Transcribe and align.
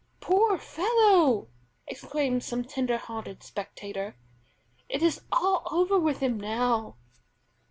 "Poor 0.19 0.57
fellow!" 0.57 1.47
exclaimed 1.85 2.43
some 2.43 2.63
tender 2.63 2.97
hearted 2.97 3.43
spectator; 3.43 4.15
"it 4.89 5.03
is 5.03 5.21
all 5.31 5.61
over 5.71 5.99
with 5.99 6.21
him 6.21 6.39
now." 6.39 6.95